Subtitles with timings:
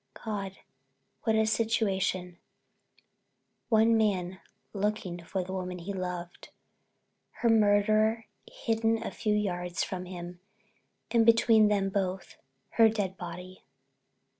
[0.25, 0.57] God,
[1.25, 4.39] what a situation—one man
[4.73, 6.49] looking for the woman he loved,
[7.33, 10.39] her murderer hidden a few yards from him,
[11.11, 12.37] and between them both
[12.77, 13.63] her dead body!"